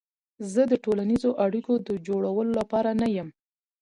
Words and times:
زه 0.53 0.61
د 0.71 0.73
ټولنیزو 0.83 1.31
اړیکو 1.45 1.73
د 1.87 1.89
جوړولو 2.07 2.51
لپاره 2.59 2.89
نه 3.01 3.07
یم. 3.15 3.29